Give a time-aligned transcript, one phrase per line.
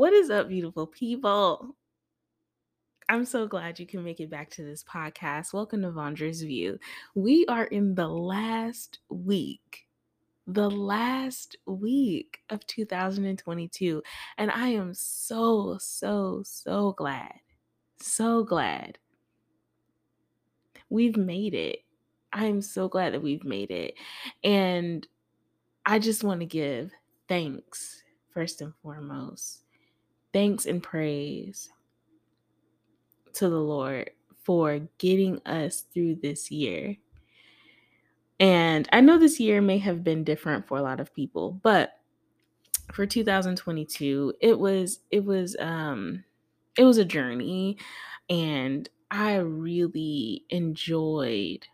[0.00, 1.76] What is up, beautiful people?
[3.10, 5.52] I'm so glad you can make it back to this podcast.
[5.52, 6.78] Welcome to Vondra's View.
[7.14, 9.86] We are in the last week,
[10.46, 14.02] the last week of 2022.
[14.38, 17.34] And I am so, so, so glad,
[17.98, 18.96] so glad
[20.88, 21.80] we've made it.
[22.32, 23.92] I am so glad that we've made it.
[24.42, 25.06] And
[25.84, 26.90] I just want to give
[27.28, 29.64] thanks first and foremost
[30.32, 31.70] thanks and praise
[33.34, 34.10] to the Lord
[34.42, 36.96] for getting us through this year.
[38.38, 41.92] And I know this year may have been different for a lot of people, but
[42.92, 46.24] for 2022, it was it was um
[46.76, 47.76] it was a journey
[48.28, 51.66] and I really enjoyed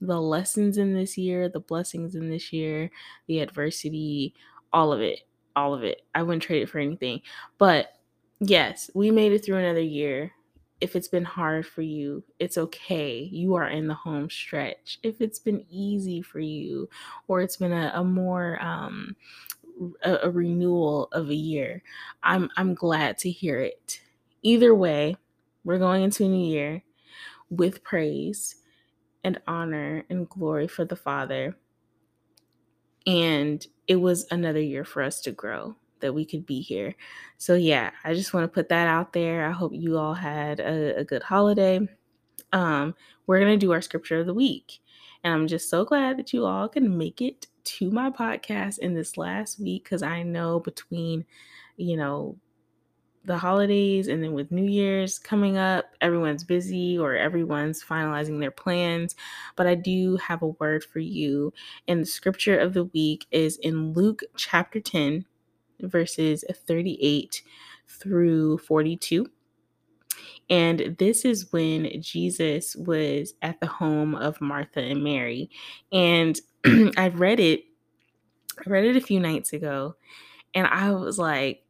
[0.00, 2.90] the lessons in this year, the blessings in this year,
[3.26, 4.34] the adversity,
[4.72, 5.20] all of it,
[5.56, 6.02] all of it.
[6.14, 7.22] I wouldn't trade it for anything.
[7.58, 7.95] But
[8.40, 10.32] yes, we made it through another year.
[10.80, 13.20] If it's been hard for you, it's okay.
[13.32, 14.98] You are in the home stretch.
[15.02, 16.88] If it's been easy for you,
[17.28, 19.16] or it's been a, a more um,
[20.02, 21.82] a, a renewal of a year,
[22.22, 24.00] I'm I'm glad to hear it.
[24.42, 25.16] Either way,
[25.64, 26.82] we're going into a new year
[27.50, 28.56] with praise
[29.24, 31.56] and honor and glory for the Father.
[33.06, 36.94] And it was another year for us to grow that we could be here.
[37.38, 39.46] So, yeah, I just want to put that out there.
[39.46, 41.80] I hope you all had a, a good holiday.
[42.52, 42.94] Um,
[43.26, 44.80] we're going to do our scripture of the week.
[45.24, 48.94] And I'm just so glad that you all can make it to my podcast in
[48.94, 51.24] this last week because I know between,
[51.76, 52.36] you know,
[53.26, 58.52] the holidays and then with New Year's coming up, everyone's busy or everyone's finalizing their
[58.52, 59.16] plans.
[59.56, 61.52] But I do have a word for you.
[61.88, 65.24] And the scripture of the week is in Luke chapter 10,
[65.80, 67.42] verses 38
[67.88, 69.26] through 42.
[70.48, 75.50] And this is when Jesus was at the home of Martha and Mary.
[75.92, 76.40] And
[76.96, 77.64] I read it,
[78.64, 79.96] I read it a few nights ago,
[80.54, 81.62] and I was like,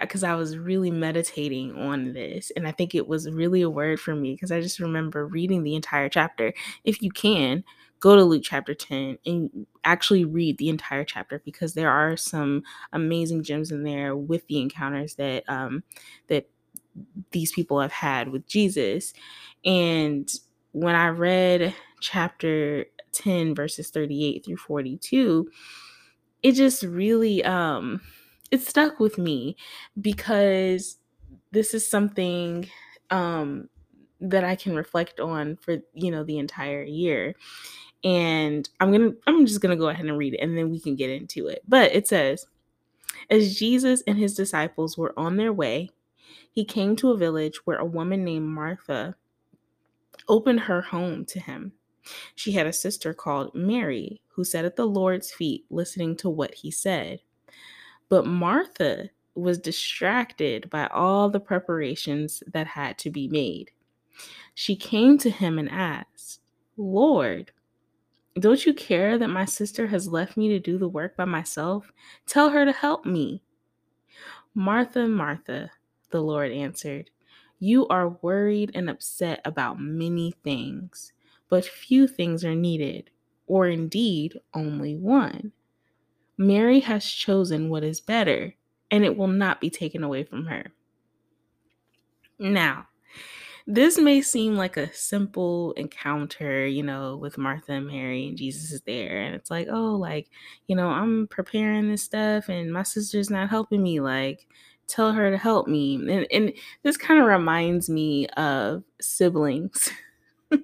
[0.00, 3.70] because I, I, was really meditating on this, and I think it was really a
[3.70, 6.52] word for me because I just remember reading the entire chapter.
[6.84, 7.64] If you can,
[8.02, 12.64] go to Luke chapter 10 and actually read the entire chapter because there are some
[12.92, 15.84] amazing gems in there with the encounters that um,
[16.26, 16.50] that
[17.30, 19.14] these people have had with Jesus.
[19.64, 20.28] And
[20.72, 25.48] when I read chapter 10 verses 38 through 42,
[26.42, 28.00] it just really um
[28.50, 29.56] it stuck with me
[30.00, 30.98] because
[31.52, 32.68] this is something
[33.10, 33.68] um
[34.20, 37.34] that I can reflect on for you know the entire year
[38.04, 40.70] and I'm going to I'm just going to go ahead and read it and then
[40.70, 41.62] we can get into it.
[41.68, 42.46] But it says
[43.30, 45.90] as Jesus and his disciples were on their way,
[46.50, 49.16] he came to a village where a woman named Martha
[50.28, 51.72] opened her home to him.
[52.34, 56.54] She had a sister called Mary who sat at the Lord's feet listening to what
[56.54, 57.20] he said.
[58.08, 63.70] But Martha was distracted by all the preparations that had to be made.
[64.54, 66.40] She came to him and asked,
[66.76, 67.52] Lord,
[68.38, 71.92] don't you care that my sister has left me to do the work by myself?
[72.26, 73.42] Tell her to help me.
[74.54, 75.70] Martha, Martha,
[76.10, 77.10] the Lord answered,
[77.58, 81.12] you are worried and upset about many things,
[81.48, 83.10] but few things are needed,
[83.46, 85.52] or indeed only one.
[86.36, 88.52] Mary has chosen what is better,
[88.90, 90.72] and it will not be taken away from her.
[92.40, 92.88] Now,
[93.66, 98.72] this may seem like a simple encounter, you know, with Martha and Mary, and Jesus
[98.72, 99.22] is there.
[99.22, 100.28] And it's like, oh, like,
[100.66, 104.00] you know, I'm preparing this stuff, and my sister's not helping me.
[104.00, 104.46] Like,
[104.88, 105.94] tell her to help me.
[105.94, 106.52] And, and
[106.82, 109.90] this kind of reminds me of siblings.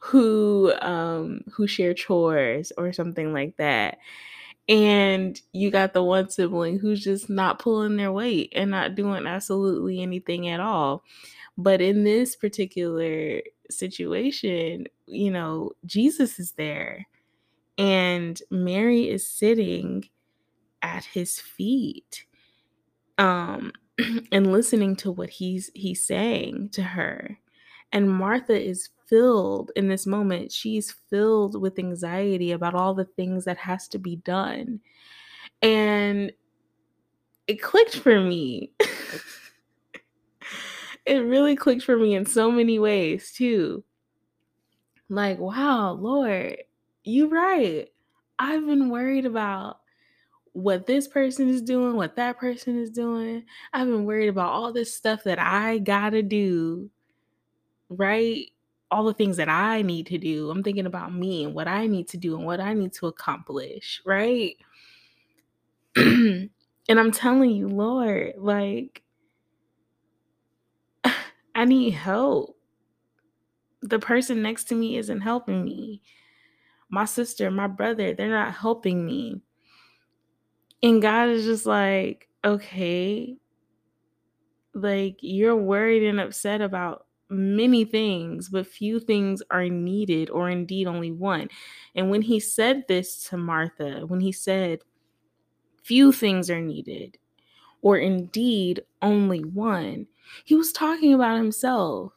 [0.00, 3.98] who um who share chores or something like that
[4.68, 9.26] and you got the one sibling who's just not pulling their weight and not doing
[9.26, 11.04] absolutely anything at all
[11.58, 17.06] but in this particular situation, you know, Jesus is there
[17.78, 20.08] and Mary is sitting
[20.82, 22.26] at his feet
[23.18, 23.72] um
[24.32, 27.38] and listening to what he's he's saying to her.
[27.92, 33.44] And Martha is filled in this moment, she's filled with anxiety about all the things
[33.46, 34.80] that has to be done.
[35.62, 36.32] And
[37.46, 38.72] it clicked for me.
[41.06, 43.84] it really clicked for me in so many ways too.
[45.08, 46.56] Like, wow, Lord,
[47.04, 47.88] you right.
[48.38, 49.78] I've been worried about
[50.52, 53.44] what this person is doing, what that person is doing.
[53.72, 56.90] I've been worried about all this stuff that I gotta do,
[57.88, 58.46] right?
[58.90, 60.50] All the things that I need to do.
[60.50, 63.06] I'm thinking about me and what I need to do and what I need to
[63.06, 64.56] accomplish, right?
[65.96, 66.50] and
[66.88, 69.02] I'm telling you, Lord, like,
[71.56, 72.58] I need help.
[73.80, 76.02] The person next to me isn't helping me.
[76.90, 79.40] My sister, my brother, they're not helping me.
[80.82, 83.38] And God is just like, okay,
[84.74, 90.86] like you're worried and upset about many things, but few things are needed, or indeed
[90.86, 91.48] only one.
[91.94, 94.80] And when he said this to Martha, when he said,
[95.82, 97.16] few things are needed,
[97.82, 100.06] or indeed only one,
[100.44, 102.12] he was talking about himself.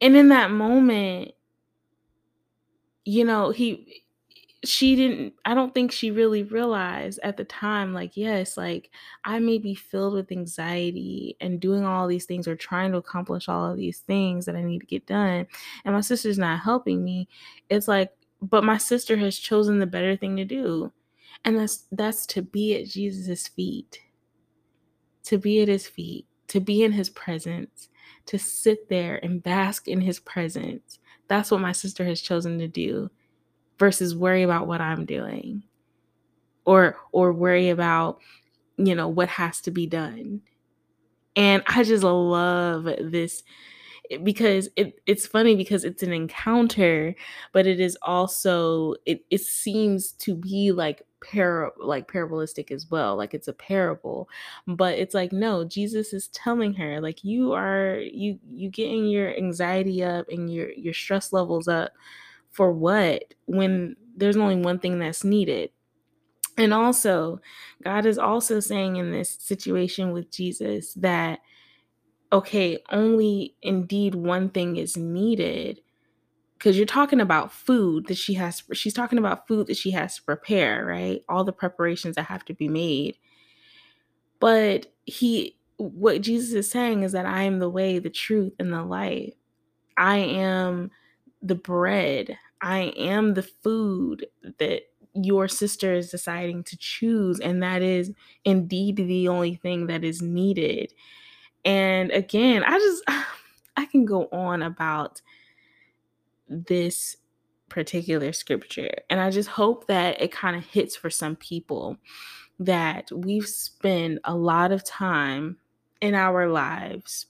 [0.00, 1.32] And in that moment,
[3.04, 4.02] you know, he
[4.64, 8.90] she didn't i don't think she really realized at the time like yes like
[9.24, 13.48] i may be filled with anxiety and doing all these things or trying to accomplish
[13.48, 15.46] all of these things that i need to get done
[15.84, 17.28] and my sister's not helping me.
[17.70, 20.92] It's like but my sister has chosen the better thing to do
[21.44, 24.00] and that's that's to be at jesus' feet
[25.24, 27.88] to be at his feet to be in his presence
[28.26, 30.98] to sit there and bask in his presence
[31.28, 33.10] that's what my sister has chosen to do
[33.78, 35.62] versus worry about what I'm doing
[36.64, 38.20] or or worry about
[38.76, 40.42] you know what has to be done.
[41.36, 43.42] And I just love this
[44.22, 47.14] because it, it's funny because it's an encounter,
[47.52, 53.14] but it is also it, it seems to be like para like parabolistic as well
[53.14, 54.28] like it's a parable
[54.66, 59.32] but it's like no jesus is telling her like you are you you getting your
[59.36, 61.92] anxiety up and your your stress levels up
[62.50, 65.70] for what when there's only one thing that's needed?
[66.58, 67.40] And also,
[67.82, 71.40] God is also saying in this situation with Jesus that,
[72.32, 75.80] okay, only indeed one thing is needed.
[76.58, 80.16] Because you're talking about food that she has, she's talking about food that she has
[80.16, 81.22] to prepare, right?
[81.28, 83.16] All the preparations that have to be made.
[84.40, 88.72] But he, what Jesus is saying is that I am the way, the truth, and
[88.72, 89.34] the light.
[89.96, 90.90] I am
[91.42, 92.36] the bread.
[92.60, 94.26] I am the food
[94.58, 94.82] that
[95.14, 97.40] your sister is deciding to choose.
[97.40, 98.12] And that is
[98.44, 100.92] indeed the only thing that is needed.
[101.64, 103.02] And again, I just,
[103.76, 105.22] I can go on about
[106.48, 107.16] this
[107.68, 108.90] particular scripture.
[109.08, 111.96] And I just hope that it kind of hits for some people
[112.58, 115.56] that we've spent a lot of time
[116.00, 117.26] in our lives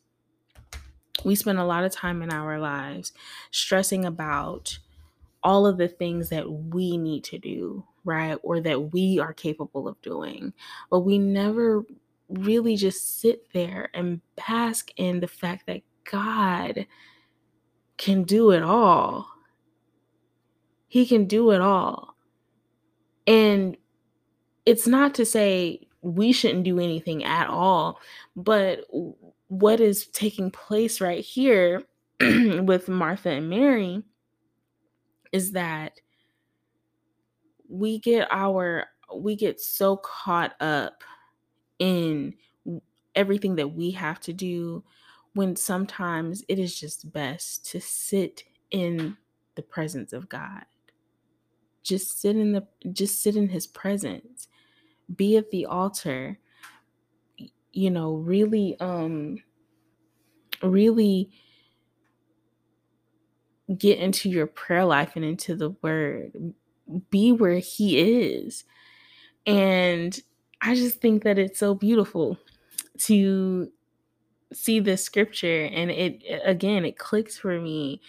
[1.25, 3.13] we spend a lot of time in our lives
[3.51, 4.79] stressing about
[5.43, 8.39] all of the things that we need to do, right?
[8.43, 10.53] Or that we are capable of doing.
[10.91, 11.85] But we never
[12.41, 16.87] really just sit there and bask in the fact that God
[17.97, 19.29] can do it all.
[20.89, 22.17] He can do it all.
[23.27, 23.77] And
[24.67, 28.01] it's not to say we shouldn't do anything at all,
[28.35, 28.85] but
[29.49, 31.83] what is taking place right here
[32.21, 34.03] with Martha and Mary
[35.33, 36.01] is that
[37.69, 41.05] we get our we get so caught up
[41.83, 42.35] in
[43.15, 44.85] everything that we have to do
[45.35, 49.17] when sometimes it is just best to sit in
[49.55, 50.65] the presence of God.
[51.83, 54.49] Just sit in the just sit in his presence.
[55.15, 56.39] Be at the altar
[57.73, 59.39] you know, really, um,
[60.63, 61.31] really
[63.77, 66.55] get into your prayer life and into the word.
[67.11, 68.65] Be where he is.
[69.47, 70.19] And
[70.63, 72.39] I just think that it's so beautiful
[73.01, 73.71] to
[74.53, 78.01] see this scripture and it again it clicks for me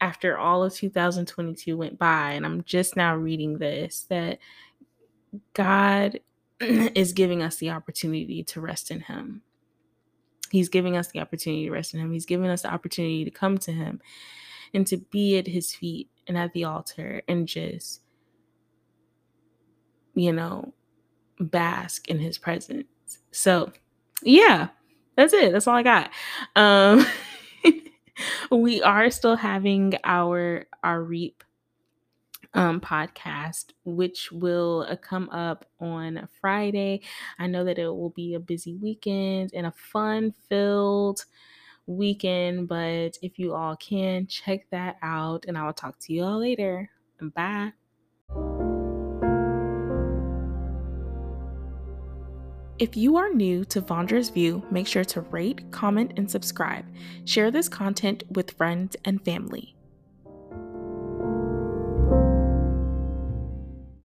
[0.00, 4.38] after all of 2022 went by and I'm just now reading this that
[5.54, 6.20] God
[6.60, 9.42] is giving us the opportunity to rest in Him.
[10.50, 12.12] He's giving us the opportunity to rest in Him.
[12.12, 14.00] He's giving us the opportunity to come to Him
[14.74, 18.02] and to be at His feet and at the altar and just,
[20.14, 20.72] you know,
[21.40, 22.86] bask in His presence.
[23.30, 23.72] So,
[24.22, 24.68] yeah,
[25.16, 25.52] that's it.
[25.52, 26.10] That's all I got.
[26.56, 27.06] Um,
[28.50, 31.42] we are still having our our reap
[32.54, 37.02] um, podcast, which will uh, come up on Friday.
[37.38, 41.24] I know that it will be a busy weekend and a fun filled
[41.86, 46.24] weekend, but if you all can, check that out, and I will talk to you
[46.24, 46.90] all later.
[47.34, 47.72] Bye.
[52.78, 56.84] If you are new to Vondra's View, make sure to rate, comment, and subscribe.
[57.24, 59.74] Share this content with friends and family.